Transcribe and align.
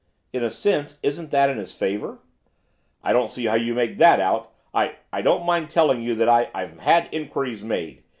'In 0.33 0.43
a 0.43 0.49
sense, 0.49 0.97
isn't 1.03 1.29
that 1.29 1.51
in 1.51 1.59
his 1.59 1.75
favour?' 1.75 2.17
'I 3.03 3.13
don't 3.13 3.29
see 3.31 3.45
how 3.45 3.53
you 3.53 3.75
make 3.75 3.99
that 3.99 4.19
out. 4.19 4.51
I 4.73 4.95
I 5.13 5.21
don't 5.21 5.45
mind 5.45 5.69
telling 5.69 6.01
you 6.01 6.15
that 6.15 6.27
I 6.27 6.49
I've 6.55 6.79
had 6.79 7.07
inquiries 7.13 7.63
made. 7.63 8.01